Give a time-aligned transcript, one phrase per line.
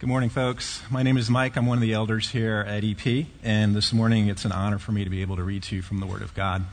[0.00, 0.82] Good morning, folks.
[0.90, 1.56] My name is Mike.
[1.56, 4.90] I'm one of the elders here at EP, and this morning it's an honor for
[4.90, 6.64] me to be able to read to you from the Word of God.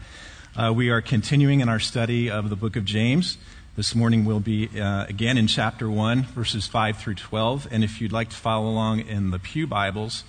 [0.56, 3.38] Uh, we are continuing in our study of the book of James.
[3.76, 8.02] This morning we'll be uh, again in chapter 1, verses 5 through 12, and if
[8.02, 10.24] you'd like to follow along in the Pew Bibles,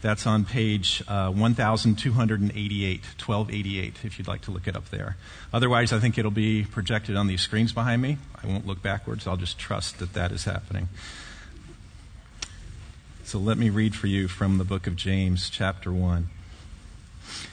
[0.00, 5.16] that's on page uh, 1288, 1288, if you'd like to look it up there.
[5.52, 8.16] Otherwise, I think it'll be projected on these screens behind me.
[8.40, 10.88] I won't look backwards, I'll just trust that that is happening.
[13.28, 16.30] So let me read for you from the book of James, chapter 1.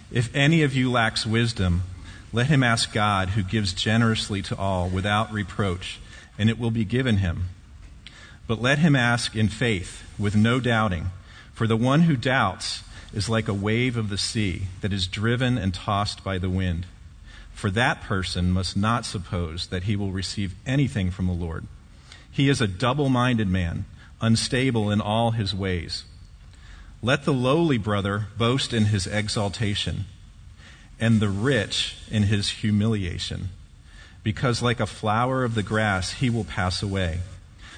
[0.10, 1.84] If any of you lacks wisdom,
[2.32, 6.00] let him ask God, who gives generously to all without reproach,
[6.40, 7.50] and it will be given him.
[8.48, 11.08] But let him ask in faith, with no doubting,
[11.54, 12.82] for the one who doubts
[13.14, 16.86] is like a wave of the sea that is driven and tossed by the wind.
[17.54, 21.66] For that person must not suppose that he will receive anything from the Lord.
[22.32, 23.84] He is a double minded man
[24.22, 26.04] unstable in all his ways.
[27.02, 30.06] Let the lowly brother boast in his exaltation,
[31.00, 33.50] and the rich in his humiliation,
[34.24, 37.20] because like a flower of the grass he will pass away.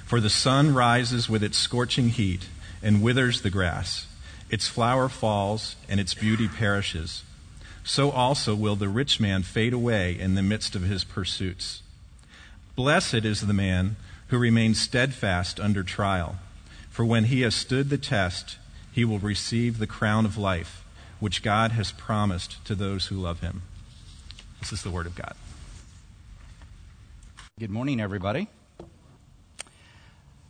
[0.06, 2.48] For the sun rises with its scorching heat
[2.82, 4.08] and withers the grass.
[4.50, 7.24] Its flower falls, and its beauty perishes.
[7.84, 11.82] So also will the rich man fade away in the midst of his pursuits.
[12.76, 13.98] Blessed is the man
[14.28, 16.38] who remains steadfast under trial.
[16.90, 18.58] For when he has stood the test,
[18.92, 20.84] he will receive the crown of life,
[21.20, 23.62] which God has promised to those who love him.
[24.60, 25.34] This is the word of God.
[27.60, 28.48] Good morning, everybody.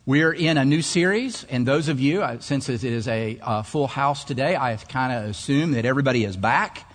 [0.06, 3.62] We're in a new series, and those of you, uh, since it is a uh,
[3.62, 6.87] full house today, I kind of assume that everybody is back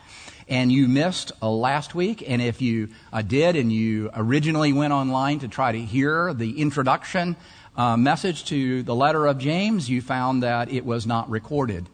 [0.53, 4.93] and you missed uh, last week, and if you uh, did and you originally went
[4.93, 7.37] online to try to hear the introduction
[7.75, 11.89] uh, message to the letter of James, you found that it was not recorded.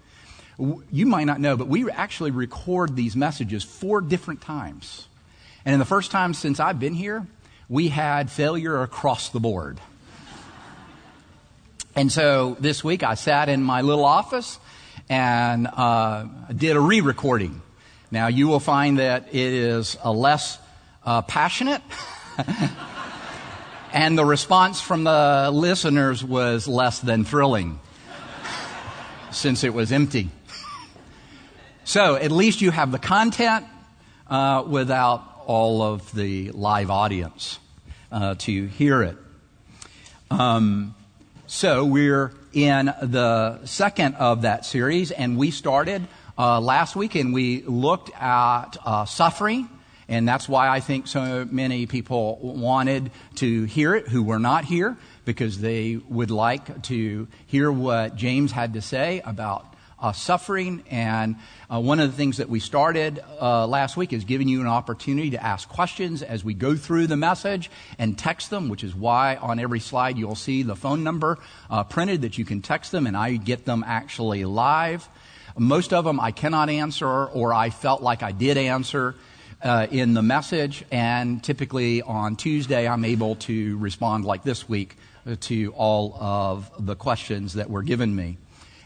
[0.91, 5.07] You might not know, but we actually record these messages four different times.
[5.65, 7.29] And in the first time since I've been here,
[7.69, 9.79] we had failure across the board.
[11.95, 14.59] And so this week I sat in my little office
[15.09, 17.63] and uh, did a re recording
[18.11, 20.59] now, you will find that it is a less
[21.05, 21.83] uh, passionate,
[23.93, 27.81] and the response from the listeners was less than thrilling,
[29.31, 30.31] since it was empty.
[31.85, 33.67] So, at least you have the content
[34.27, 37.59] uh, without all of the live audience
[38.11, 39.17] uh, to hear it.
[40.31, 40.95] Um,
[41.47, 46.09] so, we're in the second of that series, and we started
[46.39, 49.69] uh, last week, and we looked at uh, suffering.
[50.11, 54.65] And that's why I think so many people wanted to hear it who were not
[54.65, 54.97] here,
[55.27, 59.67] because they would like to hear what James had to say about
[60.01, 60.83] uh, suffering.
[60.91, 61.37] And
[61.69, 64.67] uh, one of the things that we started uh, last week is giving you an
[64.67, 68.95] opportunity to ask questions as we go through the message and text them, which is
[68.95, 71.39] why on every slide you'll see the phone number
[71.69, 75.07] uh, printed that you can text them, and I get them actually live.
[75.59, 79.15] Most of them I cannot answer, or I felt like I did answer
[79.63, 80.85] uh, in the message.
[80.91, 86.71] And typically on Tuesday, I'm able to respond like this week uh, to all of
[86.79, 88.39] the questions that were given me.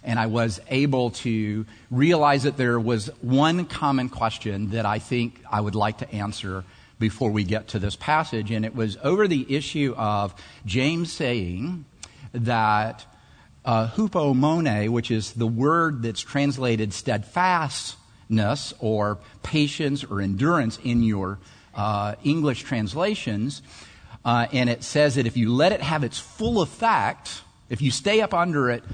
[0.02, 5.40] And I was able to realize that there was one common question that I think
[5.50, 6.64] I would like to answer
[6.98, 8.50] before we get to this passage.
[8.50, 10.34] And it was over the issue of
[10.64, 11.84] James saying
[12.32, 13.06] that
[13.64, 21.38] uh, hupomone, which is the word that's translated steadfastness or patience or endurance in your
[21.74, 23.62] uh, English translations.
[24.24, 27.90] Uh, and it says that if you let it have its full effect, if you
[27.90, 28.84] stay up under it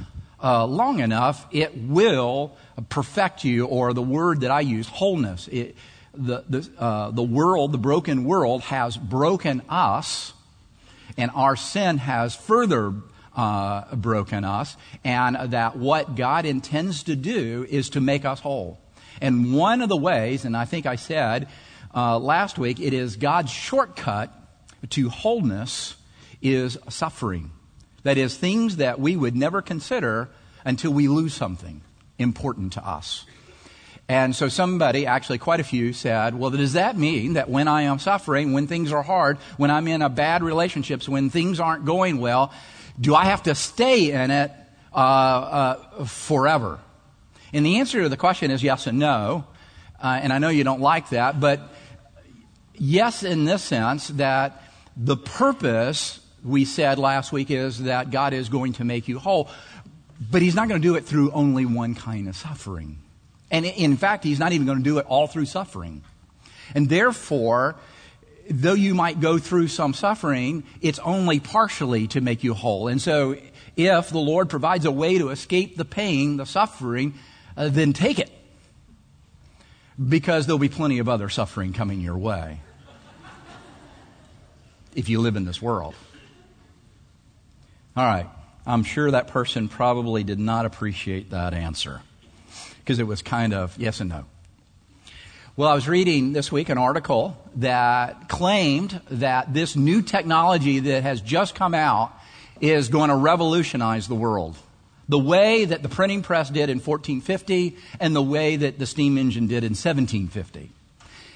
[0.43, 2.57] uh, long enough, it will
[2.89, 5.49] perfect you, or the word that I use, wholeness.
[5.49, 5.77] It,
[6.15, 10.33] the, the, uh, the world, the broken world, has broken us,
[11.17, 12.95] and our sin has further
[13.39, 18.81] uh, broken us, and that what God intends to do is to make us whole.
[19.21, 21.49] And one of the ways, and I think I said
[21.95, 24.35] uh, last week, it is God's shortcut
[24.91, 25.95] to wholeness
[26.43, 27.53] is suffering.
[28.03, 30.29] That is, things that we would never consider
[30.65, 31.81] until we lose something
[32.19, 33.25] important to us.
[34.09, 37.83] And so somebody, actually quite a few, said, well, does that mean that when I
[37.83, 41.85] am suffering, when things are hard, when I'm in a bad relationships, when things aren't
[41.85, 42.53] going well,
[43.01, 44.51] do I have to stay in it
[44.93, 46.79] uh, uh, forever?
[47.53, 49.45] And the answer to the question is yes and no.
[50.03, 51.61] Uh, and I know you don't like that, but
[52.75, 54.63] yes, in this sense, that
[54.97, 59.49] the purpose we said last week, is that God is going to make you whole,
[60.31, 62.99] but He's not going to do it through only one kind of suffering.
[63.51, 66.03] And in fact, He's not even going to do it all through suffering.
[66.75, 67.77] And therefore,
[68.51, 72.89] though you might go through some suffering, it's only partially to make you whole.
[72.89, 73.37] And so,
[73.77, 77.15] if the Lord provides a way to escape the pain, the suffering,
[77.57, 78.31] uh, then take it.
[80.09, 82.61] Because there'll be plenty of other suffering coming your way
[84.95, 85.95] if you live in this world.
[87.97, 88.27] All right.
[88.67, 92.03] I'm sure that person probably did not appreciate that answer
[92.81, 94.27] because it was kind of yes and no.
[95.59, 101.03] Well, I was reading this week an article that claimed that this new technology that
[101.03, 102.13] has just come out
[102.61, 104.57] is going to revolutionize the world.
[105.09, 109.19] The way that the printing press did in 1450 and the way that the steam
[109.19, 110.71] engine did in 1750.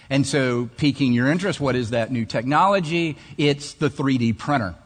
[0.08, 3.18] And so, piquing your interest, what is that new technology?
[3.36, 4.76] It's the 3D printer.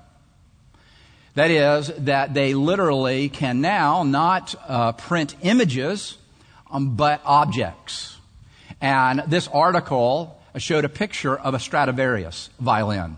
[1.35, 6.17] That is, that they literally can now not uh, print images,
[6.71, 8.16] um, but objects.
[8.81, 13.17] And this article showed a picture of a Stradivarius violin.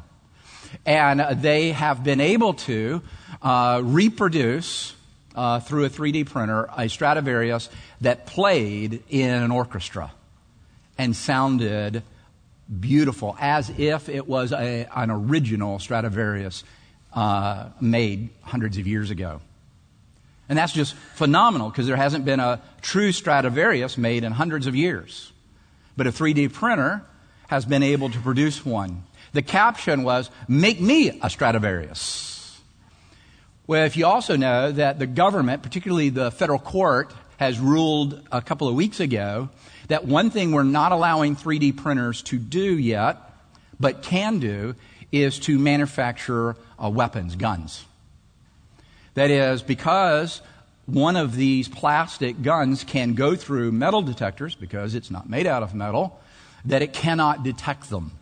[0.84, 3.02] And they have been able to
[3.43, 4.94] uh, reproduce
[5.34, 7.70] uh, through a 3D printer a Stradivarius
[8.00, 10.12] that played in an orchestra
[10.99, 12.02] and sounded
[12.81, 16.64] beautiful, as if it was a, an original Stradivarius
[17.12, 19.40] uh, made hundreds of years ago.
[20.49, 24.75] And that's just phenomenal because there hasn't been a true Stradivarius made in hundreds of
[24.75, 25.32] years.
[25.98, 27.02] But a 3D printer
[27.48, 29.02] has been able to produce one.
[29.32, 32.60] The caption was, Make me a Stradivarius.
[33.66, 38.40] Well, if you also know that the government, particularly the federal court, has ruled a
[38.40, 39.48] couple of weeks ago
[39.88, 43.16] that one thing we're not allowing 3D printers to do yet,
[43.80, 44.76] but can do,
[45.10, 47.84] is to manufacture uh, weapons, guns.
[49.14, 50.42] That is, because
[50.88, 55.62] one of these plastic guns can go through metal detectors, because it's not made out
[55.62, 56.19] of metal,
[56.64, 58.12] that it cannot detect them.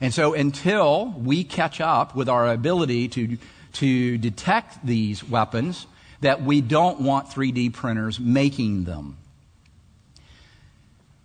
[0.00, 3.38] And so until we catch up with our ability to,
[3.74, 5.86] to detect these weapons,
[6.20, 9.16] that we don't want 3D printers making them.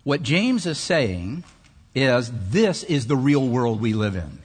[0.03, 1.45] What James is saying
[1.95, 4.39] is this is the real world we live in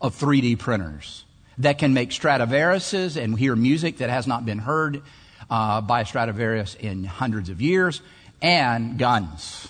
[0.00, 1.24] of 3D printers
[1.58, 5.02] that can make Stradivariuses and hear music that has not been heard
[5.50, 8.00] uh, by Stradivarius in hundreds of years,
[8.40, 9.68] and guns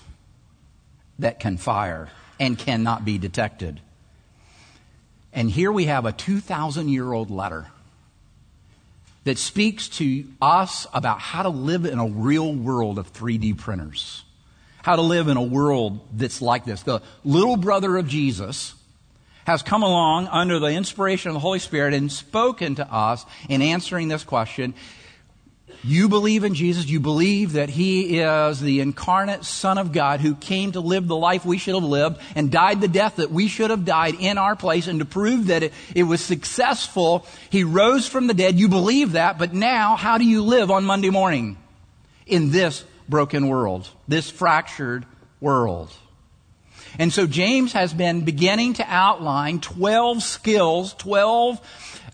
[1.18, 2.08] that can fire
[2.38, 3.80] and cannot be detected.
[5.32, 7.66] And here we have a 2,000 year old letter
[9.24, 14.24] that speaks to us about how to live in a real world of 3D printers
[14.88, 16.82] how to live in a world that's like this.
[16.82, 18.74] The little brother of Jesus
[19.48, 23.62] has come along under the inspiration of the Holy Spirit and spoken to us in
[23.62, 24.74] answering this question.
[25.82, 26.86] You believe in Jesus.
[26.86, 31.16] You believe that He is the incarnate Son of God who came to live the
[31.16, 34.36] life we should have lived and died the death that we should have died in
[34.36, 34.86] our place.
[34.86, 38.58] And to prove that it, it was successful, He rose from the dead.
[38.58, 39.38] You believe that.
[39.38, 41.56] But now, how do you live on Monday morning
[42.26, 45.06] in this broken world, this fractured
[45.40, 45.90] world.
[46.98, 51.60] And so James has been beginning to outline 12 skills, 12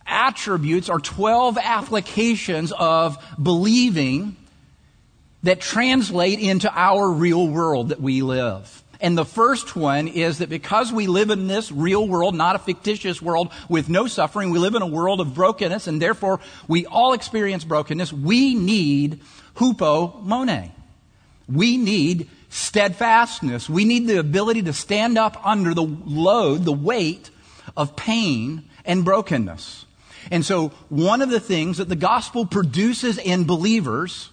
[0.06, 4.36] attributes, or 12 applications of believing
[5.42, 8.82] that translate into our real world that we live.
[9.00, 12.58] And the first one is that because we live in this real world, not a
[12.58, 16.86] fictitious world with no suffering, we live in a world of brokenness, and therefore we
[16.86, 18.12] all experience brokenness.
[18.12, 19.20] We need
[19.56, 20.70] hupomone.
[21.46, 23.68] We need steadfastness.
[23.68, 27.30] We need the ability to stand up under the load, the weight
[27.76, 29.86] of pain and brokenness.
[30.30, 34.30] And so, one of the things that the gospel produces in believers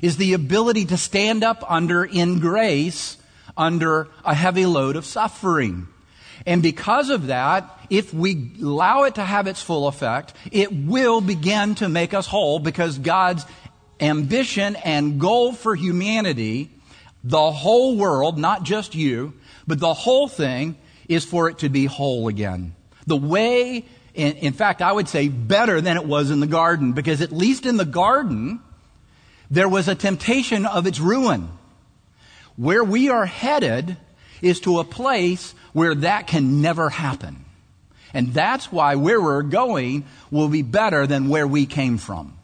[0.00, 3.16] is the ability to stand up under, in grace,
[3.56, 5.88] under a heavy load of suffering.
[6.46, 11.20] And because of that, if we allow it to have its full effect, it will
[11.20, 13.44] begin to make us whole because God's
[14.00, 16.70] ambition and goal for humanity,
[17.24, 19.32] the whole world, not just you,
[19.66, 20.76] but the whole thing,
[21.08, 22.74] is for it to be whole again.
[23.06, 26.92] The way, in, in, fact, I would say better than it was in the garden,
[26.92, 28.60] because at least in the garden,
[29.50, 31.48] there was a temptation of its ruin.
[32.56, 33.96] Where we are headed
[34.42, 37.44] is to a place where that can never happen.
[38.12, 42.38] And that's why where we're going will be better than where we came from.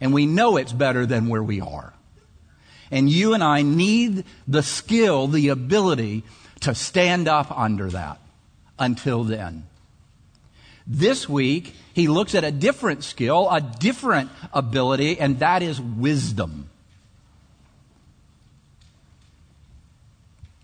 [0.00, 1.92] And we know it's better than where we are.
[2.90, 6.24] And you and I need the skill, the ability
[6.60, 8.18] to stand up under that
[8.78, 9.64] until then.
[10.86, 16.70] This week, he looks at a different skill, a different ability, and that is wisdom.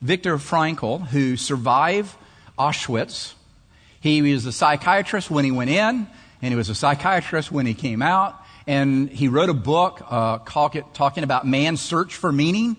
[0.00, 2.14] Viktor Frankl, who survived
[2.58, 3.34] Auschwitz,
[4.00, 6.06] he was a psychiatrist when he went in,
[6.42, 8.38] and he was a psychiatrist when he came out.
[8.66, 12.76] And he wrote a book uh, talking about man's search for meaning.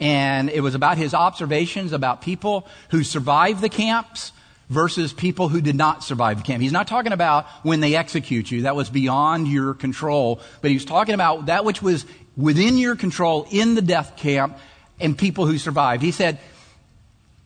[0.00, 4.32] And it was about his observations about people who survived the camps
[4.68, 6.62] versus people who did not survive the camp.
[6.62, 8.62] He's not talking about when they execute you.
[8.62, 10.40] That was beyond your control.
[10.60, 14.58] But he was talking about that which was within your control in the death camp
[14.98, 16.02] and people who survived.
[16.02, 16.38] He said,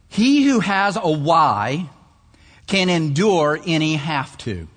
[0.09, 1.89] He who has a why
[2.67, 4.69] can endure any have to.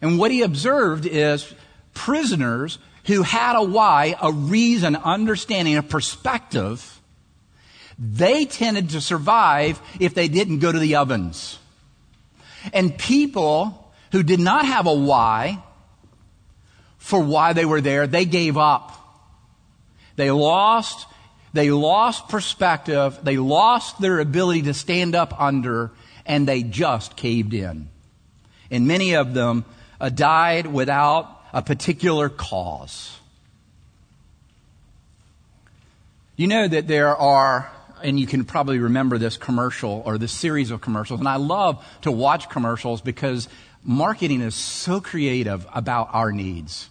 [0.00, 1.52] And what he observed is
[1.94, 6.98] prisoners who had a why, a reason, understanding, a perspective
[7.98, 11.58] they tended to survive if they didn't go to the ovens.
[12.72, 15.62] And people who did not have a why
[16.98, 18.94] for why they were there, they gave up.
[20.16, 21.06] They lost,
[21.52, 25.90] they lost perspective, they lost their ability to stand up under,
[26.26, 27.88] and they just caved in.
[28.70, 29.64] And many of them
[30.00, 33.18] uh, died without a particular cause.
[36.36, 37.70] You know that there are
[38.02, 41.20] and you can probably remember this commercial or this series of commercials.
[41.20, 43.48] And I love to watch commercials because
[43.82, 46.88] marketing is so creative about our needs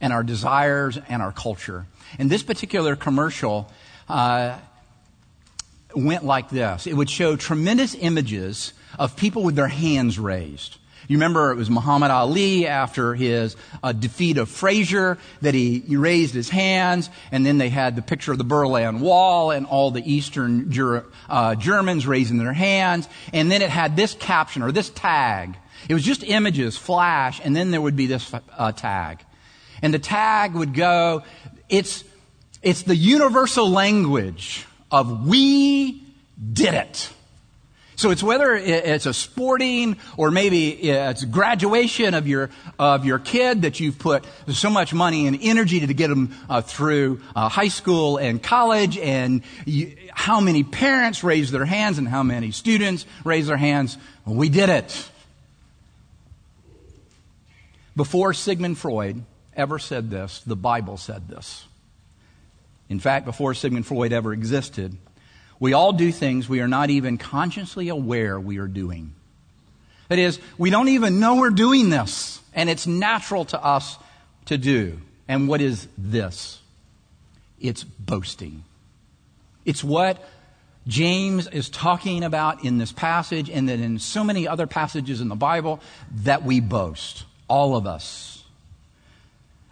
[0.00, 1.86] and our desires and our culture.
[2.18, 3.70] And this particular commercial
[4.08, 4.58] uh,
[5.94, 10.78] went like this it would show tremendous images of people with their hands raised.
[11.08, 15.96] You remember it was Muhammad Ali after his uh, defeat of Frazier that he, he,
[15.96, 19.90] raised his hands, and then they had the picture of the Berlin Wall and all
[19.90, 24.72] the Eastern Ger- uh, Germans raising their hands, and then it had this caption or
[24.72, 25.56] this tag.
[25.88, 29.24] It was just images, flash, and then there would be this uh, tag.
[29.82, 31.22] And the tag would go,
[31.68, 32.04] it's,
[32.62, 36.02] it's the universal language of we
[36.52, 37.10] did it.
[37.96, 43.62] So it's whether it's a sporting or maybe it's graduation of your, of your kid
[43.62, 47.68] that you've put so much money and energy to get them uh, through uh, high
[47.68, 53.06] school and college and you, how many parents raise their hands and how many students
[53.24, 53.96] raise their hands.
[54.26, 55.10] We did it.
[57.96, 59.24] Before Sigmund Freud
[59.56, 61.64] ever said this, the Bible said this.
[62.88, 64.96] In fact, before Sigmund Freud ever existed,
[65.60, 69.14] we all do things we are not even consciously aware we are doing.
[70.08, 73.98] That is, we don't even know we're doing this, and it's natural to us
[74.46, 75.00] to do.
[75.28, 76.60] And what is this?
[77.58, 78.64] It's boasting.
[79.64, 80.22] It's what
[80.86, 85.28] James is talking about in this passage and then in so many other passages in
[85.28, 85.80] the Bible
[86.24, 87.24] that we boast.
[87.48, 88.44] All of us.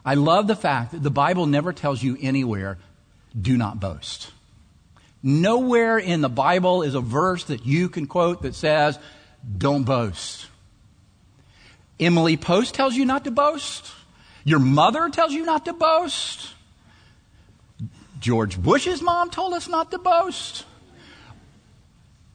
[0.05, 2.79] I love the fact that the Bible never tells you anywhere,
[3.39, 4.31] do not boast.
[5.23, 8.99] Nowhere in the Bible is a verse that you can quote that says,
[9.57, 10.49] don't boast.
[12.01, 13.93] Emily Post tells you not to boast.
[14.45, 16.49] Your mother tells you not to boast.
[18.19, 20.65] George Bush's mom told us not to boast.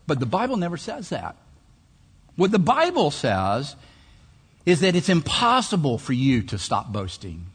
[0.06, 1.36] But the Bible never says that.
[2.38, 3.76] What the Bible says
[4.66, 7.48] is that it's impossible for you to stop boasting.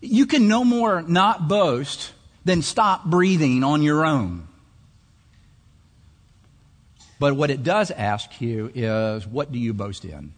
[0.00, 2.12] You can no more not boast
[2.44, 4.48] then stop breathing on your own.
[7.18, 10.32] But what it does ask you is what do you boast in?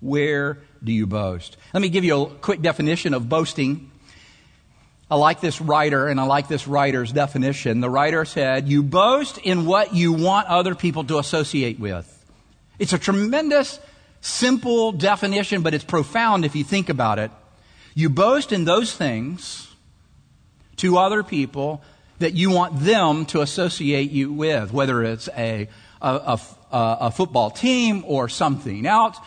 [0.00, 1.56] Where do you boast?
[1.72, 3.90] Let me give you a quick definition of boasting.
[5.10, 7.80] I like this writer, and I like this writer's definition.
[7.80, 12.10] The writer said, You boast in what you want other people to associate with.
[12.78, 13.78] It's a tremendous,
[14.20, 17.30] simple definition, but it's profound if you think about it.
[17.94, 19.73] You boast in those things
[20.76, 21.82] to other people
[22.18, 25.68] that you want them to associate you with, whether it's a,
[26.00, 26.38] a,
[26.70, 29.18] a, a football team or something else.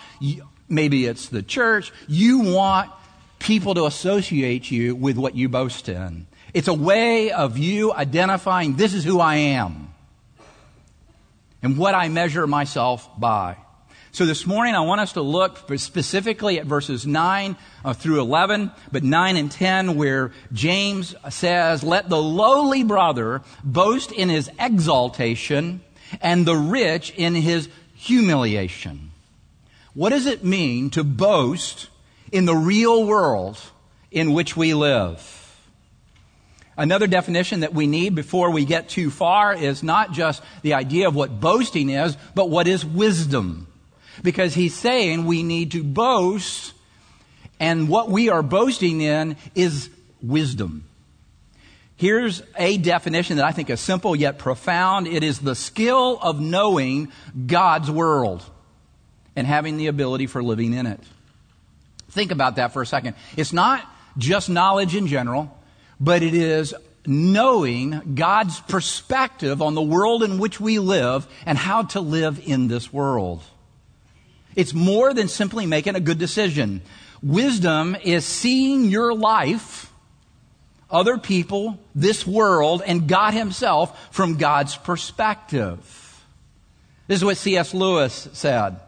[0.70, 1.92] Maybe it's the church.
[2.08, 2.92] You want
[3.40, 6.28] people to associate you with what you boast in.
[6.54, 9.94] It's a way of you identifying this is who I am
[11.62, 13.58] and what I measure myself by.
[14.18, 17.56] So this morning I want us to look specifically at verses 9
[17.86, 24.12] uh, through 11, but 9 and 10 where James says, let the lowly brother boast
[24.12, 25.82] in his exaltation
[26.20, 29.12] and the rich in his humiliation.
[29.94, 31.90] What does it mean to boast
[32.32, 33.60] in the real world
[34.10, 35.62] in which we live?
[36.76, 41.08] Another definition that we need before we get too far is not just the idea
[41.08, 43.68] of what boasting is, but what is wisdom.
[44.24, 46.74] Because he's saying we need to boast,
[47.60, 49.90] and what we are boasting in is
[50.22, 50.84] wisdom.
[51.96, 55.08] Here's a definition that I think is simple yet profound.
[55.08, 57.12] It is the skill of knowing
[57.48, 58.44] God's world
[59.36, 61.00] and having the ability for living in it.
[62.10, 63.16] Think about that for a second.
[63.36, 63.84] It's not
[64.18, 65.56] just knowledge in general,
[66.00, 66.76] but it is
[67.08, 72.68] knowing God's perspective on the world in which we live and how to live in
[72.68, 73.42] this world.
[74.58, 76.82] It's more than simply making a good decision.
[77.22, 79.94] Wisdom is seeing your life,
[80.90, 86.26] other people, this world, and God Himself from God's perspective.
[87.06, 87.76] This is what C.S.
[87.76, 88.80] Lewis said.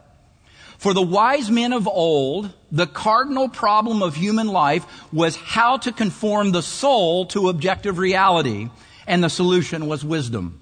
[0.76, 5.92] For the wise men of old, the cardinal problem of human life was how to
[5.92, 8.70] conform the soul to objective reality,
[9.06, 10.59] and the solution was wisdom.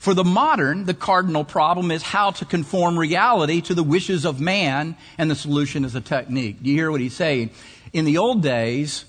[0.00, 4.40] For the modern, the cardinal problem is how to conform reality to the wishes of
[4.40, 6.62] man, and the solution is a technique.
[6.62, 7.50] Do you hear what he's saying?
[7.92, 9.04] In the old days,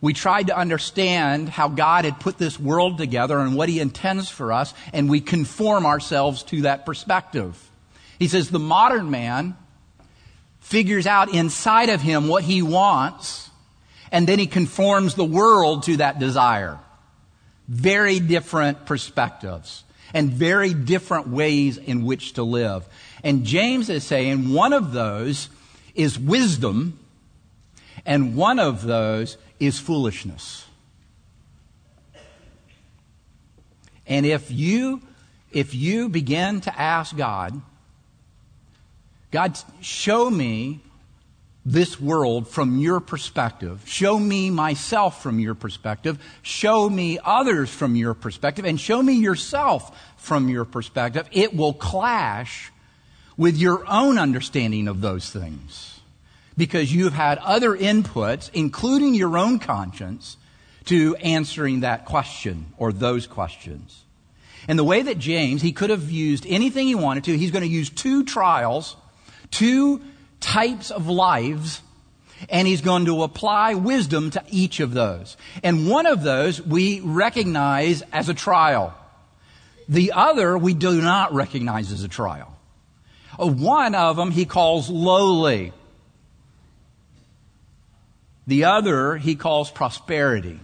[0.00, 4.30] we tried to understand how God had put this world together and what he intends
[4.30, 7.68] for us, and we conform ourselves to that perspective.
[8.20, 9.56] He says the modern man
[10.60, 13.50] figures out inside of him what he wants,
[14.12, 16.78] and then he conforms the world to that desire.
[17.66, 22.86] Very different perspectives and very different ways in which to live.
[23.22, 25.48] And James is saying one of those
[25.94, 26.98] is wisdom,
[28.04, 30.66] and one of those is foolishness.
[34.06, 35.00] And if you,
[35.52, 37.60] if you begin to ask God,
[39.30, 40.80] God, show me
[41.64, 43.82] this world from your perspective.
[43.86, 46.18] Show me myself from your perspective.
[46.42, 48.64] Show me others from your perspective.
[48.64, 51.26] And show me yourself from your perspective.
[51.32, 52.70] It will clash
[53.36, 56.00] with your own understanding of those things.
[56.56, 60.36] Because you've had other inputs, including your own conscience,
[60.84, 64.02] to answering that question or those questions.
[64.68, 67.64] And the way that James, he could have used anything he wanted to, he's going
[67.64, 68.96] to use two trials
[69.54, 70.00] two
[70.44, 71.80] types of lives
[72.50, 75.36] and he's going to apply wisdom to each of those.
[75.62, 78.94] And one of those we recognize as a trial.
[79.88, 82.56] The other we do not recognize as a trial.
[83.38, 85.72] Uh, one of them he calls lowly.
[88.46, 90.60] The other he calls prosperity.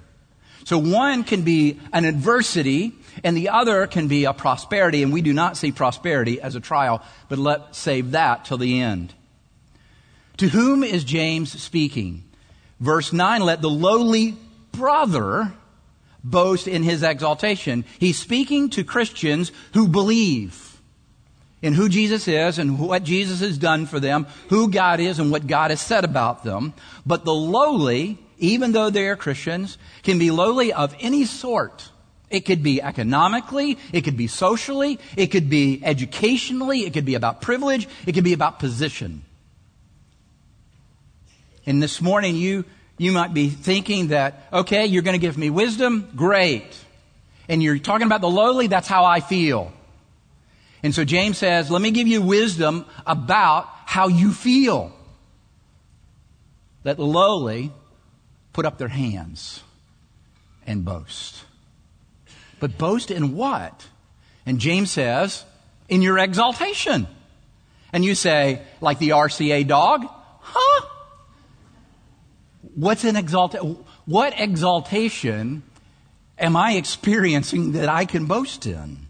[0.64, 2.92] So one can be an adversity
[3.24, 6.60] and the other can be a prosperity, and we do not see prosperity as a
[6.60, 9.14] trial, but let's save that till the end.
[10.40, 12.24] To whom is James speaking?
[12.80, 14.36] Verse 9, let the lowly
[14.72, 15.52] brother
[16.24, 17.84] boast in his exaltation.
[17.98, 20.80] He's speaking to Christians who believe
[21.60, 25.30] in who Jesus is and what Jesus has done for them, who God is and
[25.30, 26.72] what God has said about them.
[27.04, 31.90] But the lowly, even though they are Christians, can be lowly of any sort.
[32.30, 37.14] It could be economically, it could be socially, it could be educationally, it could be
[37.14, 39.26] about privilege, it could be about position.
[41.66, 42.64] And this morning you,
[42.98, 46.66] you might be thinking that, okay, you're going to give me wisdom, great.
[47.48, 49.72] And you're talking about the lowly, that's how I feel.
[50.82, 54.92] And so James says, let me give you wisdom about how you feel.
[56.84, 57.72] Let the lowly
[58.52, 59.62] put up their hands
[60.66, 61.44] and boast.
[62.58, 63.86] But boast in what?
[64.46, 65.44] And James says,
[65.88, 67.06] in your exaltation.
[67.92, 70.06] And you say, like the RCA dog,
[70.40, 70.86] huh?
[72.80, 73.76] What's an exaltation?
[74.06, 75.62] What exaltation
[76.38, 79.06] am I experiencing that I can boast in?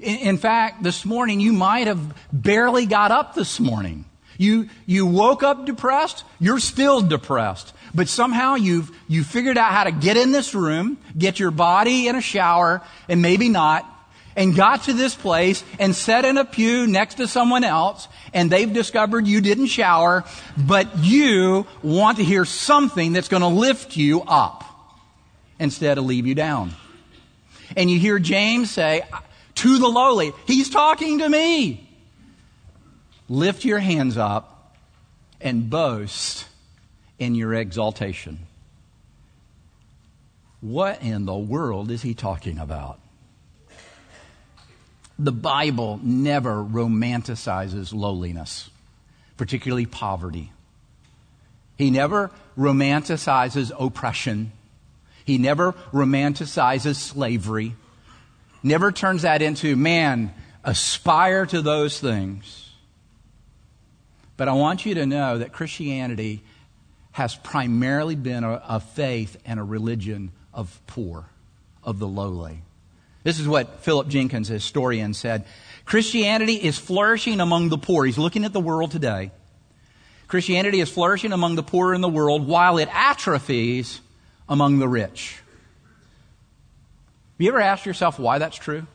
[0.00, 4.04] In fact, this morning you might have barely got up this morning.
[4.36, 7.72] You, you woke up depressed, you're still depressed.
[7.94, 12.08] But somehow you've, you figured out how to get in this room, get your body
[12.08, 13.88] in a shower, and maybe not,
[14.36, 18.50] and got to this place and sat in a pew next to someone else, and
[18.50, 20.24] they've discovered you didn't shower,
[20.56, 24.64] but you want to hear something that's going to lift you up
[25.58, 26.72] instead of leave you down.
[27.76, 29.02] And you hear James say,
[29.56, 31.88] to the lowly, he's talking to me.
[33.28, 34.76] Lift your hands up
[35.40, 36.46] and boast
[37.18, 38.40] in your exaltation.
[40.60, 43.00] What in the world is he talking about?
[45.18, 48.70] The Bible never romanticizes lowliness,
[49.36, 50.52] particularly poverty.
[51.78, 54.52] He never romanticizes oppression.
[55.24, 57.74] He never romanticizes slavery,
[58.62, 62.70] never turns that into, man, aspire to those things.
[64.36, 66.42] But I want you to know that Christianity
[67.12, 71.26] has primarily been a, a faith and a religion of poor,
[71.82, 72.60] of the lowly.
[73.26, 75.46] This is what Philip Jenkins, a historian, said.
[75.84, 78.04] Christianity is flourishing among the poor.
[78.04, 79.32] He's looking at the world today.
[80.28, 84.00] Christianity is flourishing among the poor in the world while it atrophies
[84.48, 85.42] among the rich.
[87.32, 88.86] Have you ever asked yourself why that's true?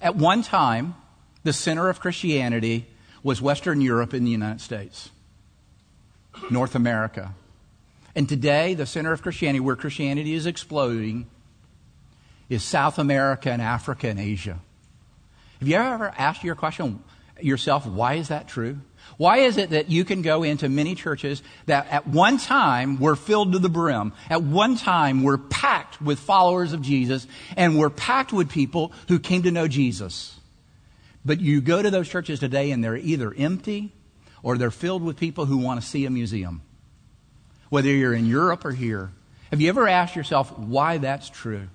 [0.00, 0.94] At one time,
[1.42, 2.86] the center of Christianity
[3.22, 5.10] was Western Europe and the United States,
[6.50, 7.34] North America.
[8.14, 11.26] And today, the center of Christianity, where Christianity is exploding,
[12.48, 14.58] is South America and Africa and Asia.
[15.58, 17.02] Have you ever asked your question
[17.40, 18.78] yourself, why is that true?
[19.16, 23.16] Why is it that you can go into many churches that at one time were
[23.16, 27.90] filled to the brim, at one time were packed with followers of Jesus, and were
[27.90, 30.38] packed with people who came to know Jesus?
[31.24, 33.92] But you go to those churches today and they're either empty
[34.42, 36.62] or they're filled with people who want to see a museum.
[37.70, 39.10] Whether you're in Europe or here.
[39.50, 41.68] Have you ever asked yourself why that's true?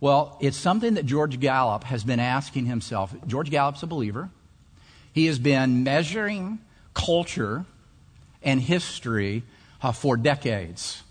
[0.00, 3.14] Well, it's something that George Gallup has been asking himself.
[3.26, 4.30] George Gallup's a believer.
[5.12, 6.58] He has been measuring
[6.92, 7.64] culture
[8.42, 9.42] and history
[9.82, 11.02] uh, for decades.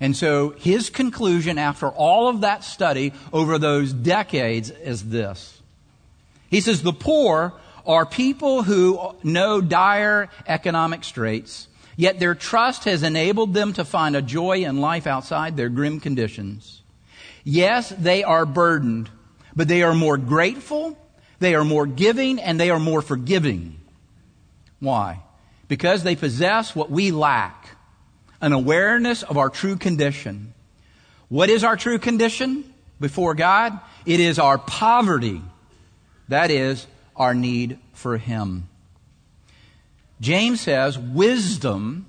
[0.00, 5.60] And so his conclusion after all of that study over those decades is this.
[6.50, 7.54] He says the poor
[7.86, 14.14] are people who know dire economic straits, yet their trust has enabled them to find
[14.14, 16.77] a joy in life outside their grim conditions.
[17.50, 19.08] Yes, they are burdened,
[19.56, 20.98] but they are more grateful
[21.38, 23.78] they are more giving and they are more forgiving.
[24.80, 25.20] Why?
[25.68, 27.76] Because they possess what we lack
[28.40, 30.54] an awareness of our true condition.
[31.28, 33.78] What is our true condition before God?
[34.06, 35.42] It is our poverty.
[36.28, 38.68] That is our need for Him.
[40.20, 42.06] James says wisdom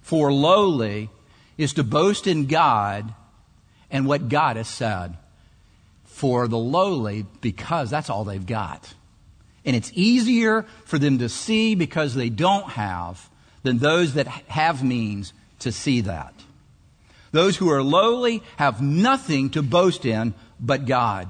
[0.00, 1.10] for lowly
[1.58, 3.12] is to boast in God
[3.94, 5.16] and what God has said
[6.04, 8.92] for the lowly because that's all they've got.
[9.64, 13.30] And it's easier for them to see because they don't have
[13.62, 16.34] than those that have means to see that.
[17.30, 21.28] Those who are lowly have nothing to boast in but God.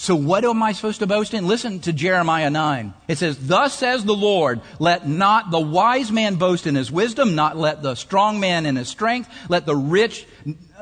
[0.00, 1.46] So what am I supposed to boast in?
[1.46, 2.94] Listen to Jeremiah 9.
[3.06, 7.34] It says, Thus says the Lord, let not the wise man boast in his wisdom,
[7.34, 10.26] not let the strong man in his strength, let the rich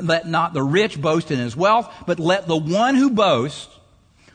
[0.01, 3.77] let not the rich boast in his wealth, but let the one who boasts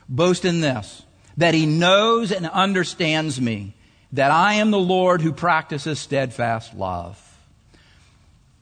[0.06, 1.02] boast in this,
[1.38, 3.72] that he knows and understands me,
[4.12, 7.18] that I am the Lord who practices steadfast love.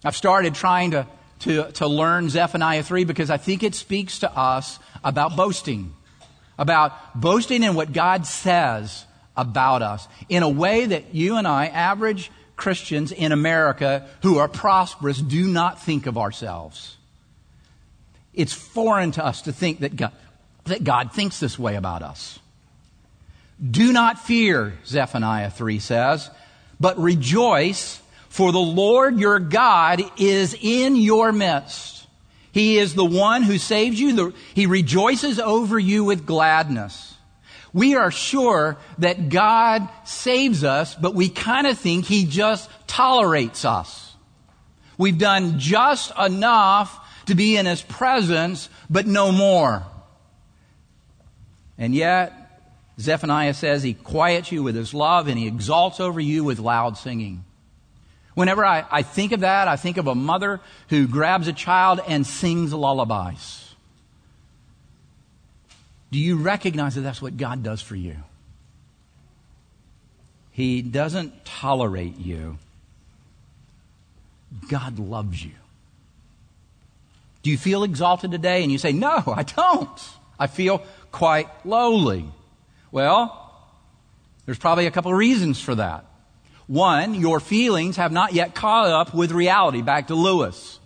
[0.05, 1.09] I've started trying to,
[1.41, 5.97] to, to learn Zephaniah 3 because I think it speaks to us about boasting,
[6.63, 9.05] about boasting in what God says
[9.37, 14.47] about us in a way that you and I, average Christians in America who are
[14.47, 16.97] prosperous do not think of ourselves.
[18.33, 20.13] It's foreign to us to think that God,
[20.67, 22.39] that God thinks this way about us.
[23.61, 26.31] Do not fear, Zephaniah 3 says,
[26.79, 32.02] but rejoice, for the Lord your God is in your midst.
[32.53, 34.33] He is the one who saves you.
[34.55, 37.13] He rejoices over you with gladness
[37.73, 43.65] we are sure that God saves us, but we kind of think He just tolerates
[43.65, 44.15] us.
[44.99, 49.85] We've done just enough to be in His presence, but no more.
[51.79, 52.35] And yet,
[53.01, 56.99] Zephaniah says He quiets you with His love and He exalts over you with loud
[56.99, 57.45] singing.
[58.35, 62.01] Whenever I, I think of that, I think of a mother who grabs a child
[62.07, 63.75] and sings lullabies.
[66.11, 68.17] Do you recognize that that's what God does for you?
[70.51, 72.59] He doesn't tolerate you.
[74.69, 75.53] God loves you.
[77.43, 78.63] Do you feel exalted today?
[78.63, 80.01] And you say, No, I don't.
[80.39, 82.27] I feel quite lowly.
[82.91, 83.39] Well,
[84.45, 86.05] there's probably a couple of reasons for that.
[86.73, 89.83] One, your feelings have not yet caught up with reality.
[89.83, 90.81] Back to Lewis.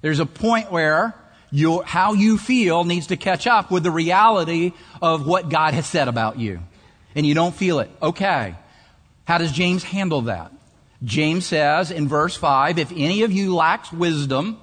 [0.00, 1.14] There's a point where
[1.52, 5.86] your, how you feel needs to catch up with the reality of what God has
[5.86, 6.58] said about you.
[7.14, 7.88] And you don't feel it.
[8.02, 8.56] Okay.
[9.26, 10.50] How does James handle that?
[11.04, 14.58] James says in verse 5 if any of you lacks wisdom,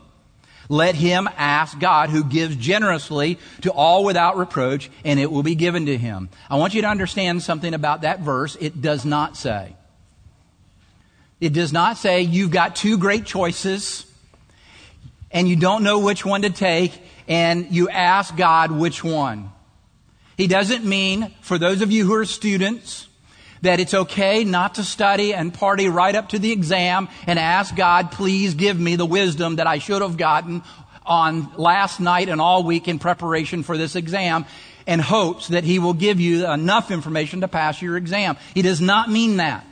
[0.68, 5.56] let him ask God who gives generously to all without reproach, and it will be
[5.56, 6.28] given to him.
[6.50, 8.58] I want you to understand something about that verse.
[8.60, 9.78] It does not say.
[11.44, 14.06] It does not say you've got two great choices
[15.30, 16.94] and you don't know which one to take,
[17.28, 19.52] and you ask God which one.
[20.38, 23.10] He doesn't mean, for those of you who are students,
[23.62, 27.76] that it's okay not to study and party right up to the exam and ask
[27.76, 30.64] God, please give me the wisdom that I should have gotten
[31.06, 34.46] on last night and all week in preparation for this exam
[34.88, 38.38] and hopes that he will give you enough information to pass your exam.
[38.54, 39.66] He does not mean that.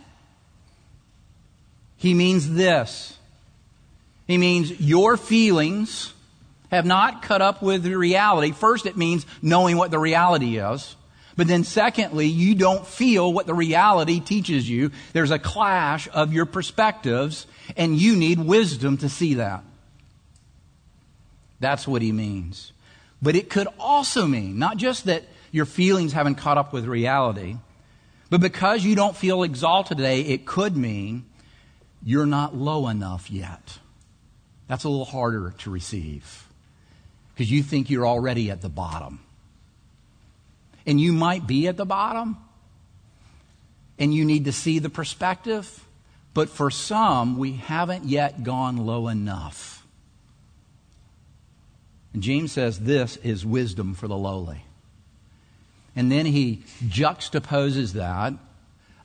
[2.01, 3.15] He means this.
[4.25, 6.15] He means your feelings
[6.71, 8.53] have not cut up with reality.
[8.53, 10.95] First, it means knowing what the reality is.
[11.37, 14.89] But then secondly, you don't feel what the reality teaches you.
[15.13, 17.45] There's a clash of your perspectives
[17.77, 19.63] and you need wisdom to see that.
[21.59, 22.71] That's what he means.
[23.21, 27.57] But it could also mean not just that your feelings haven't caught up with reality,
[28.31, 31.25] but because you don't feel exalted today, it could mean
[32.03, 33.79] you're not low enough yet.
[34.67, 36.47] That's a little harder to receive
[37.33, 39.19] because you think you're already at the bottom.
[40.85, 42.37] And you might be at the bottom,
[43.99, 45.85] and you need to see the perspective,
[46.33, 49.85] but for some, we haven't yet gone low enough.
[52.13, 54.65] And James says this is wisdom for the lowly.
[55.95, 58.33] And then he juxtaposes that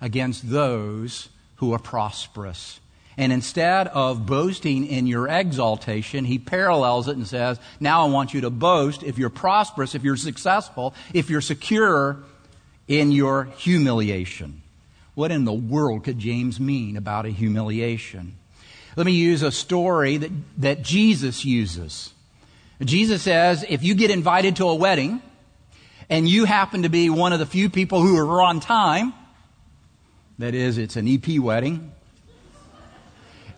[0.00, 2.80] against those who are prosperous.
[3.18, 8.34] And instead of boasting in your exaltation, he parallels it and says, Now I want
[8.34, 12.18] you to boast if you're prosperous, if you're successful, if you're secure
[12.88, 14.62] in your humiliation.
[15.14, 18.36] What in the world could James mean about a humiliation?
[18.96, 22.12] Let me use a story that, that Jesus uses.
[22.84, 25.22] Jesus says if you get invited to a wedding
[26.10, 29.14] and you happen to be one of the few people who are on time,
[30.38, 31.92] that is, it's an EP wedding,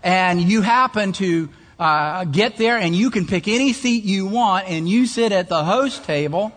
[0.03, 4.69] and you happen to uh, get there and you can pick any seat you want
[4.69, 6.53] and you sit at the host table,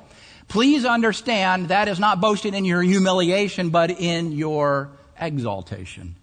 [0.48, 6.16] please understand that is not boasted in your humiliation, but in your exaltation.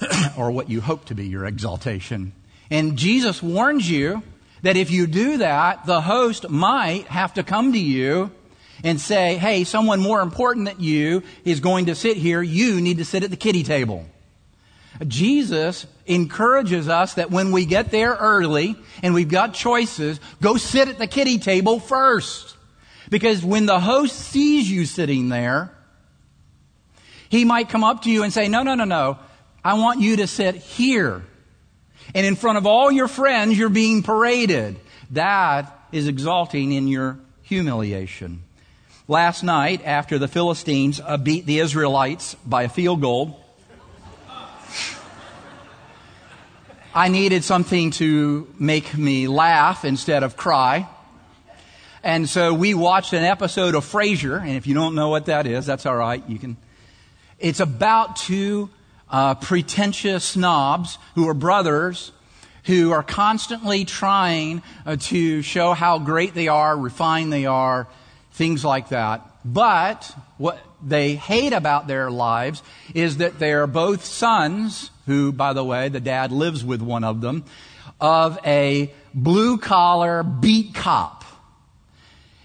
[0.36, 2.32] or what you hope to be your exaltation.
[2.70, 4.22] And Jesus warns you
[4.62, 8.30] that if you do that, the host might have to come to you
[8.84, 12.42] and say, hey, someone more important than you is going to sit here.
[12.42, 14.06] You need to sit at the kiddie table.
[15.06, 20.88] Jesus encourages us that when we get there early and we've got choices, go sit
[20.88, 22.56] at the kiddie table first.
[23.10, 25.72] Because when the host sees you sitting there,
[27.28, 29.18] he might come up to you and say, no, no, no, no.
[29.64, 31.22] I want you to sit here.
[32.14, 34.76] And in front of all your friends, you're being paraded.
[35.10, 38.42] That is exalting in your humiliation.
[39.06, 43.42] Last night, after the Philistines uh, beat the Israelites by a field goal,
[46.98, 50.88] I needed something to make me laugh instead of cry.
[52.02, 55.46] And so we watched an episode of Frasier, and if you don't know what that
[55.46, 56.28] is, that's all right.
[56.28, 56.56] You can.
[57.38, 58.68] It's about two
[59.08, 62.10] uh, pretentious snobs who are brothers
[62.64, 67.86] who are constantly trying uh, to show how great they are, refined they are,
[68.32, 69.24] things like that.
[69.44, 72.60] But what they hate about their lives
[72.92, 77.20] is that they're both sons, who, by the way, the dad lives with one of
[77.20, 77.44] them,
[78.00, 81.24] of a blue collar beat cop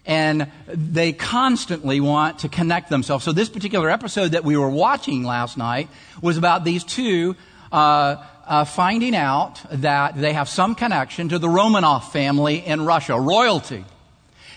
[0.05, 3.23] and they constantly want to connect themselves.
[3.23, 5.87] So this particular episode that we were watching last night
[6.21, 7.35] was about these two
[7.71, 13.19] uh, uh, finding out that they have some connection to the Romanov family in Russia,
[13.19, 13.85] royalty.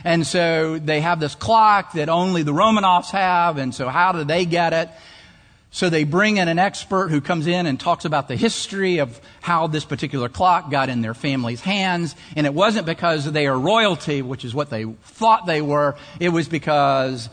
[0.04, 4.24] And so they have this clock that only the Romanovs have, and so how do
[4.24, 4.88] they get it?
[5.76, 9.20] So they bring in an expert who comes in and talks about the history of
[9.42, 12.16] how this particular clock got in their family's hands.
[12.34, 15.96] And it wasn't because they are royalty, which is what they thought they were.
[16.18, 17.28] It was because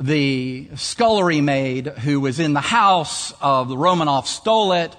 [0.00, 4.96] the scullery maid who was in the house of the Romanov stole it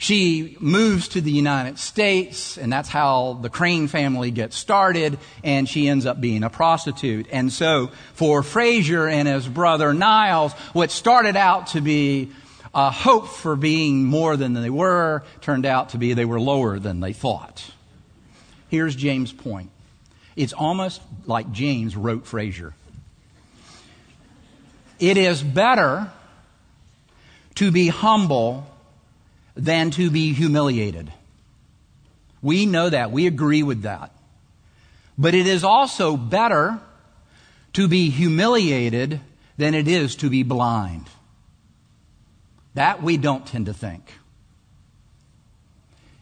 [0.00, 5.68] she moves to the United States, and that's how the Crane family gets started, and
[5.68, 7.26] she ends up being a prostitute.
[7.30, 12.30] And so, for Frasier and his brother Niles, what started out to be
[12.72, 16.78] a hope for being more than they were turned out to be they were lower
[16.78, 17.70] than they thought.
[18.68, 19.70] Here's James' point.
[20.34, 22.72] It's almost like James wrote Frasier.
[24.98, 26.10] It is better
[27.56, 28.66] to be humble
[29.60, 31.12] than to be humiliated.
[32.40, 33.12] We know that.
[33.12, 34.10] We agree with that.
[35.18, 36.80] But it is also better
[37.74, 39.20] to be humiliated
[39.58, 41.06] than it is to be blind.
[42.74, 44.10] That we don't tend to think.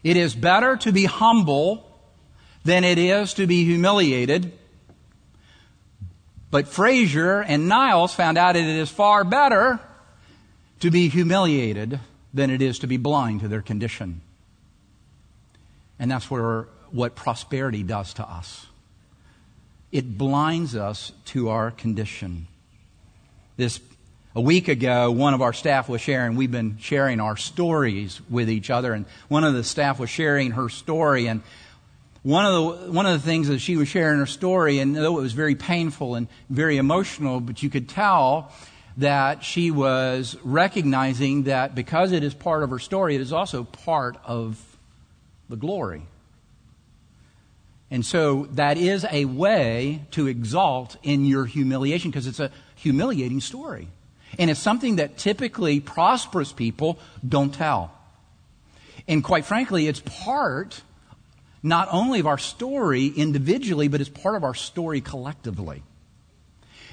[0.03, 1.85] It is better to be humble
[2.65, 4.53] than it is to be humiliated.
[6.51, 9.79] But Frasier and Niles found out that it is far better
[10.81, 12.01] to be humiliated
[12.33, 14.21] than it is to be blind to their condition.
[15.99, 18.67] And that's where, what prosperity does to us.
[19.91, 22.47] It blinds us to our condition.
[23.57, 23.81] This
[24.35, 28.49] a week ago, one of our staff was sharing, we've been sharing our stories with
[28.49, 31.43] each other, and one of the staff was sharing her story, and
[32.23, 35.19] one of the one of the things that she was sharing her story, and though
[35.19, 38.53] it was very painful and very emotional, but you could tell
[38.99, 43.65] that she was recognizing that because it is part of her story, it is also
[43.65, 44.61] part of
[45.49, 46.03] the glory.
[47.91, 53.41] And so that is a way to exalt in your humiliation because it's a humiliating
[53.41, 53.89] story.
[54.39, 57.93] And it's something that typically prosperous people don't tell.
[59.07, 60.83] And quite frankly, it's part
[61.63, 65.83] not only of our story individually, but it's part of our story collectively.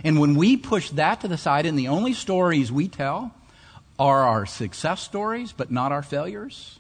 [0.04, 3.34] And when we push that to the side, and the only stories we tell
[3.98, 6.80] are our success stories, but not our failures,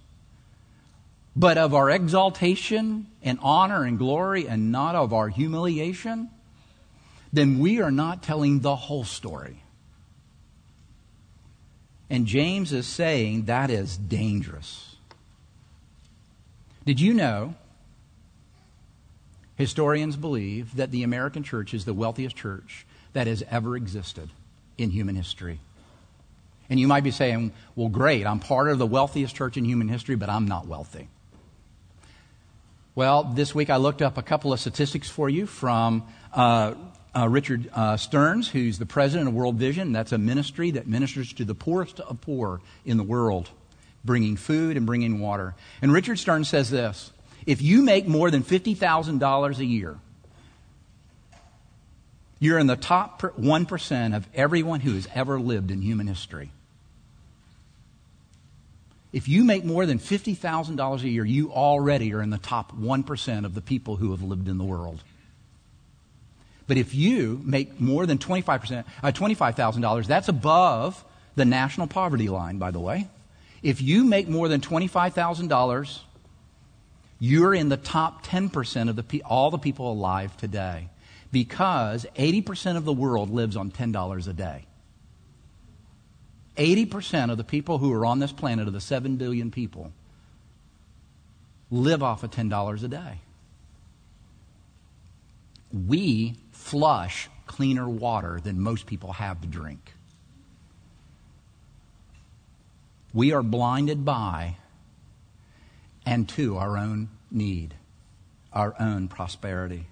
[1.35, 6.29] but of our exaltation and honor and glory, and not of our humiliation,
[7.31, 9.61] then we are not telling the whole story.
[12.09, 14.95] And James is saying that is dangerous.
[16.85, 17.55] Did you know
[19.55, 24.29] Historians believe that the American church is the wealthiest church that has ever existed
[24.77, 25.59] in human history.
[26.69, 29.87] And you might be saying, well, great, I'm part of the wealthiest church in human
[29.87, 31.07] history, but I'm not wealthy.
[32.93, 36.73] Well, this week I looked up a couple of statistics for you from uh,
[37.15, 39.93] uh, Richard uh, Stearns, who's the president of World Vision.
[39.93, 43.49] That's a ministry that ministers to the poorest of poor in the world,
[44.03, 45.55] bringing food and bringing water.
[45.81, 47.13] And Richard Stearns says this
[47.45, 49.99] if you make more than $50,000 a year,
[52.39, 56.51] you're in the top 1% of everyone who has ever lived in human history.
[59.13, 63.45] If you make more than $50,000 a year, you already are in the top 1%
[63.45, 65.01] of the people who have lived in the world.
[66.67, 71.03] But if you make more than 25%, uh, $25,000, that's above
[71.35, 73.07] the national poverty line, by the way.
[73.63, 75.99] If you make more than $25,000,
[77.19, 80.89] you're in the top 10% of the, all the people alive today
[81.35, 84.65] because 80% of the world lives on $10 a day.
[86.55, 89.91] 80% of the people who are on this planet, of the 7 billion people,
[91.69, 93.19] live off of $10 a day.
[95.73, 99.91] We flush cleaner water than most people have to drink.
[103.13, 104.55] We are blinded by
[106.05, 107.73] and to our own need,
[108.53, 109.87] our own prosperity.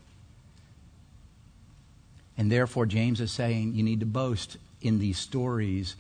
[2.38, 5.96] And therefore, James is saying you need to boast in these stories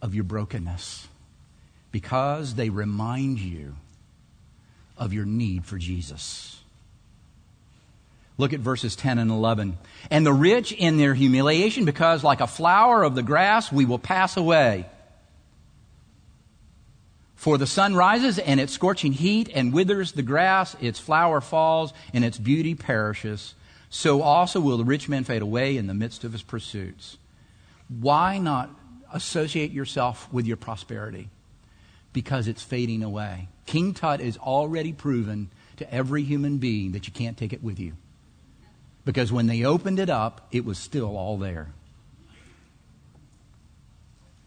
[0.00, 1.08] of your brokenness
[1.90, 3.74] because they remind you
[4.96, 6.60] of your need for Jesus.
[8.38, 9.76] Look at verses 10 and 11.
[10.10, 13.98] And the rich in their humiliation, because like a flower of the grass, we will
[13.98, 14.86] pass away.
[17.36, 21.92] For the sun rises and its scorching heat and withers the grass, its flower falls,
[22.14, 23.54] and its beauty perishes.
[23.94, 27.18] So also will the rich man fade away in the midst of his pursuits.
[27.90, 28.70] Why not
[29.12, 31.28] associate yourself with your prosperity?
[32.14, 33.48] Because it's fading away.
[33.66, 37.78] King Tut is already proven to every human being that you can't take it with
[37.78, 37.92] you.
[39.04, 41.68] Because when they opened it up, it was still all there.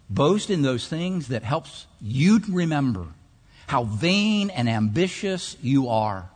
[0.10, 3.10] Boast in those things that helps you remember
[3.68, 6.32] how vain and ambitious you are.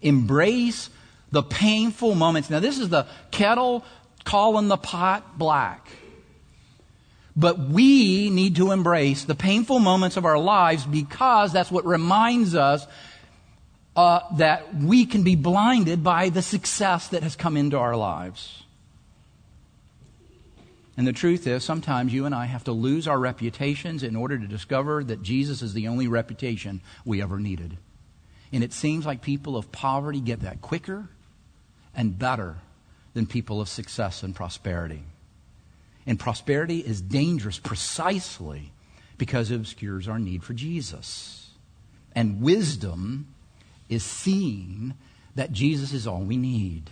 [0.00, 0.90] Embrace
[1.34, 2.48] the painful moments.
[2.48, 3.84] Now, this is the kettle
[4.22, 5.86] calling the pot black.
[7.36, 12.54] But we need to embrace the painful moments of our lives because that's what reminds
[12.54, 12.86] us
[13.96, 18.62] uh, that we can be blinded by the success that has come into our lives.
[20.96, 24.38] And the truth is, sometimes you and I have to lose our reputations in order
[24.38, 27.76] to discover that Jesus is the only reputation we ever needed.
[28.52, 31.08] And it seems like people of poverty get that quicker
[31.94, 32.56] and better
[33.14, 35.02] than people of success and prosperity.
[36.06, 38.72] And prosperity is dangerous precisely
[39.16, 41.50] because it obscures our need for Jesus.
[42.14, 43.34] And wisdom
[43.88, 44.94] is seeing
[45.34, 46.90] that Jesus is all we need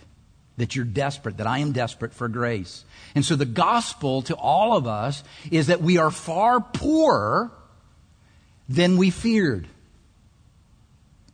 [0.57, 2.85] that you're desperate, that I am desperate for grace.
[3.15, 7.51] And so the gospel to all of us is that we are far poorer
[8.69, 9.67] than we feared.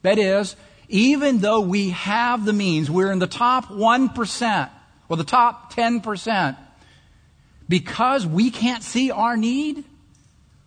[0.02, 0.56] That is,
[0.90, 4.70] even though we have the means, we're in the top 1%
[5.08, 6.58] or the top 10%,
[7.70, 9.84] because we can't see our need,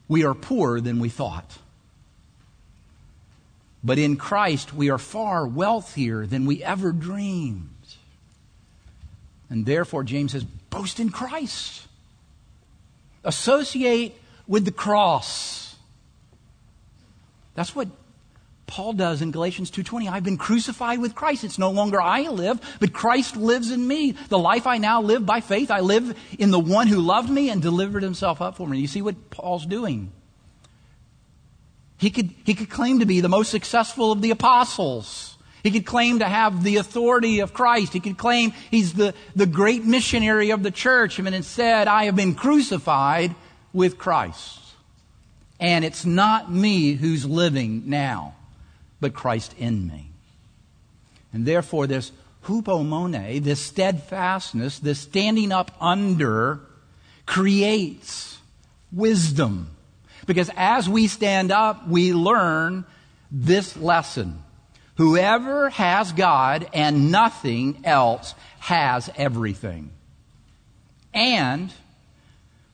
[0.06, 1.58] we are poorer than we thought.
[3.82, 7.68] But in Christ, we are far wealthier than we ever dreamed.
[9.50, 11.86] And therefore, James says, boast in Christ.
[13.24, 14.16] Associate
[14.46, 15.76] with the cross.
[17.54, 17.88] That's what
[18.72, 21.44] Paul does in Galatians 2:20, I've been crucified with Christ.
[21.44, 24.12] It's no longer I live, but Christ lives in me.
[24.30, 27.50] The life I now live by faith, I live in the one who loved me
[27.50, 28.78] and delivered himself up for me.
[28.78, 30.10] You see what Paul's doing?
[31.98, 35.36] He could, he could claim to be the most successful of the apostles.
[35.62, 37.92] He could claim to have the authority of Christ.
[37.92, 41.18] He could claim he's the, the great missionary of the church.
[41.18, 43.34] And instead, I have been crucified
[43.74, 44.60] with Christ.
[45.60, 48.36] And it's not me who's living now
[49.02, 50.08] but Christ in me.
[51.34, 52.12] And therefore, this
[52.44, 56.60] hupomone, this steadfastness, this standing up under,
[57.26, 58.38] creates
[58.90, 59.68] wisdom.
[60.24, 62.84] Because as we stand up, we learn
[63.30, 64.42] this lesson.
[64.96, 69.90] Whoever has God and nothing else has everything.
[71.12, 71.72] And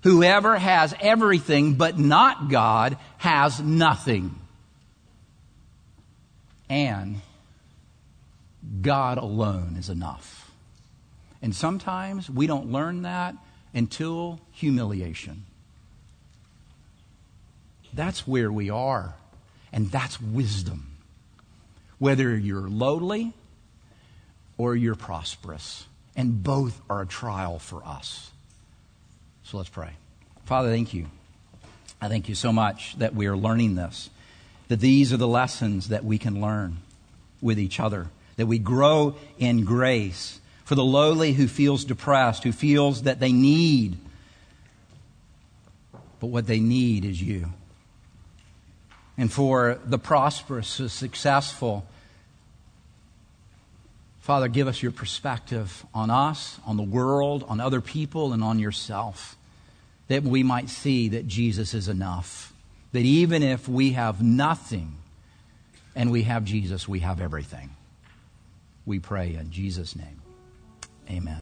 [0.02, 4.38] whoever has everything but not God has nothing
[6.68, 7.20] and
[8.82, 10.50] God alone is enough.
[11.40, 13.34] And sometimes we don't learn that
[13.72, 15.44] until humiliation.
[17.92, 19.14] That's where we are,
[19.72, 20.96] and that's wisdom.
[21.98, 23.32] Whether you're lowly
[24.56, 28.30] or you're prosperous, and both are a trial for us.
[29.44, 29.92] So let's pray.
[30.44, 31.06] Father, thank you.
[32.00, 34.10] I thank you so much that we are learning this
[34.68, 36.78] that these are the lessons that we can learn
[37.40, 40.40] with each other, that we grow in grace.
[40.64, 43.96] For the lowly who feels depressed, who feels that they need,
[46.20, 47.46] but what they need is you.
[49.16, 51.86] And for the prosperous, the successful,
[54.20, 58.58] Father, give us your perspective on us, on the world, on other people, and on
[58.58, 59.36] yourself,
[60.08, 62.52] that we might see that Jesus is enough
[62.93, 64.97] that even if we have nothing
[65.95, 67.70] and we have Jesus, we have everything.
[68.86, 70.22] We pray in Jesus' name.
[71.11, 71.36] Amen.